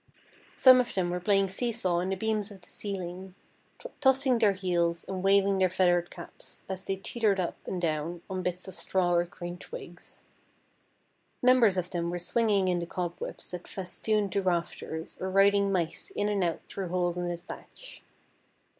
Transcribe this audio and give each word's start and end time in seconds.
Some 0.57 0.81
of 0.81 0.95
them 0.95 1.11
were 1.11 1.19
playing 1.19 1.49
seesaw 1.49 1.97
on 1.97 2.09
the 2.09 2.15
beams 2.15 2.49
of 2.51 2.61
the 2.61 2.71
ceiling, 2.71 3.35
tossing 3.99 4.39
their 4.39 4.53
heels 4.53 5.03
and 5.07 5.21
waving 5.21 5.59
their 5.59 5.69
feathered 5.69 6.09
caps, 6.09 6.65
as 6.67 6.83
they 6.83 6.95
teetered 6.95 7.39
up 7.39 7.55
and 7.67 7.79
down 7.79 8.23
on 8.27 8.41
bits 8.41 8.67
of 8.67 8.73
straw 8.73 9.13
or 9.13 9.25
green 9.25 9.59
twigs. 9.59 10.23
Numbers 11.43 11.77
of 11.77 11.91
them 11.91 12.09
were 12.09 12.17
swinging 12.17 12.67
in 12.67 12.79
the 12.79 12.87
cobwebs 12.87 13.51
that 13.51 13.67
festooned 13.67 14.33
the 14.33 14.41
rafters 14.41 15.19
or 15.21 15.29
riding 15.29 15.71
mice 15.71 16.09
in 16.09 16.29
and 16.29 16.43
out 16.43 16.61
through 16.67 16.87
holes 16.87 17.15
in 17.15 17.27
the 17.27 17.37
thatch. 17.37 18.01